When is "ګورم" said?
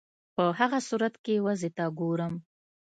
1.99-2.33